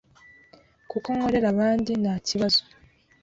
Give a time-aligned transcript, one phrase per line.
[0.91, 2.61] kuko nkorera abandi ntakibazo